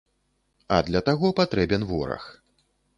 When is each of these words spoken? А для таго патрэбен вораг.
А 0.77 0.79
для 0.89 1.03
таго 1.11 1.33
патрэбен 1.43 1.89
вораг. 1.95 2.23